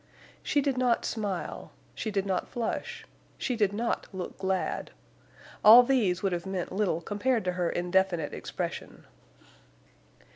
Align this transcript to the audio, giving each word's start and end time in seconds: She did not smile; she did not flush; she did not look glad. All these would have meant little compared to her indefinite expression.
She 0.41 0.61
did 0.61 0.79
not 0.79 1.05
smile; 1.05 1.69
she 1.93 2.09
did 2.09 2.25
not 2.25 2.47
flush; 2.47 3.05
she 3.37 3.55
did 3.55 3.71
not 3.71 4.07
look 4.11 4.35
glad. 4.39 4.89
All 5.63 5.83
these 5.83 6.23
would 6.23 6.31
have 6.31 6.47
meant 6.47 6.71
little 6.71 7.01
compared 7.01 7.45
to 7.45 7.51
her 7.51 7.69
indefinite 7.69 8.33
expression. 8.33 9.05